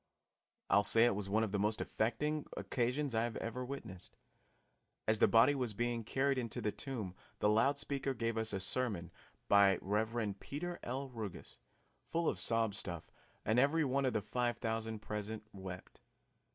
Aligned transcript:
I'll 0.67 0.81
say 0.83 1.05
it 1.05 1.13
was 1.13 1.29
one 1.29 1.43
of 1.43 1.51
the 1.51 1.59
most 1.59 1.79
affecting 1.79 2.47
occasions 2.57 3.13
I 3.13 3.23
have 3.25 3.35
ever 3.35 3.63
witnessed. 3.63 4.17
As 5.07 5.19
the 5.19 5.27
body 5.27 5.53
was 5.53 5.75
being 5.75 6.03
carried 6.03 6.39
into 6.39 6.59
the 6.59 6.71
tomb 6.71 7.13
the 7.37 7.47
loud 7.47 7.77
speaker 7.77 8.15
gave 8.15 8.35
us 8.35 8.51
a 8.51 8.59
sermon 8.59 9.11
by 9.47 9.77
Rev. 9.79 10.39
Peter 10.39 10.79
L. 10.81 11.09
Ruggus, 11.09 11.59
full 12.07 12.27
of 12.27 12.39
sob 12.39 12.73
stuff, 12.73 13.11
and 13.45 13.59
every 13.59 13.85
one 13.85 14.05
of 14.05 14.13
the 14.13 14.23
five 14.23 14.57
thousand 14.57 15.03
present 15.03 15.45
wept. 15.53 15.99